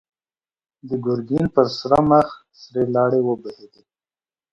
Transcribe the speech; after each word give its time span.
د 0.87 0.89
ګرګين 1.05 1.45
پر 1.55 1.67
سره 1.79 1.97
مخ 2.09 2.27
سرې 2.59 2.83
لاړې 2.95 3.19
وبهېدې. 3.23 3.83